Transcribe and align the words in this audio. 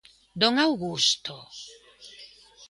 ¡Don 0.41 0.53
Augusto! 0.67 1.35